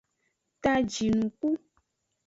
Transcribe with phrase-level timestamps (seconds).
[0.61, 1.49] Ta jinuku.